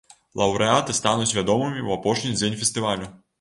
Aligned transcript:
Лаўрэаты 0.39 0.95
стануць 0.99 1.35
вядомымі 1.41 1.79
ў 1.81 1.99
апошні 1.99 2.33
дзень 2.39 2.59
фестывалю. 2.65 3.13